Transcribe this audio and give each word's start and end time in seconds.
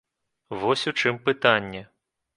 Вось 0.61 0.87
у 0.93 0.95
чым 1.03 1.19
пытанне. 1.31 1.87